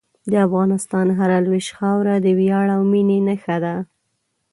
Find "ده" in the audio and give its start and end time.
3.63-3.75